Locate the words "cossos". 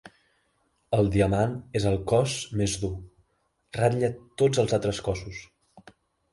5.11-5.47